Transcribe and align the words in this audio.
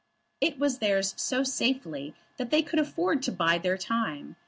It 0.41 0.57
was 0.57 0.79
theirs 0.79 1.13
so 1.15 1.43
safely 1.43 2.15
that 2.37 2.49
they 2.49 2.63
could 2.63 2.79
afford 2.79 3.21
to 3.21 3.31
bide 3.31 3.61
their 3.61 3.77
time. 3.77 4.35